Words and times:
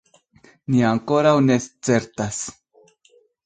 Ni 0.75 0.81
ankoraŭ 0.93 1.35
ne 1.51 1.59
certas. 1.69 2.43